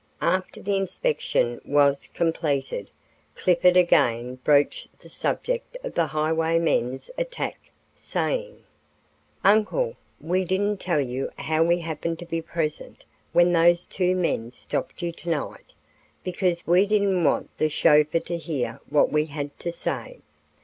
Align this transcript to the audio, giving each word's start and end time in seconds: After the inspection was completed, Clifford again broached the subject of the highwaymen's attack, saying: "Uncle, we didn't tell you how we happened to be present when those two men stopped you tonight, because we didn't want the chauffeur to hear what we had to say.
After 0.23 0.63
the 0.63 0.77
inspection 0.77 1.61
was 1.63 2.07
completed, 2.15 2.89
Clifford 3.35 3.77
again 3.77 4.37
broached 4.43 4.87
the 4.97 5.09
subject 5.09 5.77
of 5.83 5.93
the 5.93 6.07
highwaymen's 6.07 7.11
attack, 7.19 7.69
saying: 7.95 8.63
"Uncle, 9.43 9.95
we 10.19 10.43
didn't 10.43 10.77
tell 10.79 11.01
you 11.01 11.29
how 11.37 11.61
we 11.61 11.81
happened 11.81 12.17
to 12.17 12.25
be 12.25 12.41
present 12.41 13.05
when 13.31 13.53
those 13.53 13.85
two 13.85 14.15
men 14.15 14.49
stopped 14.49 15.03
you 15.03 15.11
tonight, 15.11 15.71
because 16.23 16.65
we 16.65 16.87
didn't 16.87 17.23
want 17.23 17.55
the 17.59 17.69
chauffeur 17.69 18.21
to 18.21 18.37
hear 18.39 18.79
what 18.89 19.11
we 19.11 19.27
had 19.27 19.55
to 19.59 19.71
say. 19.71 20.17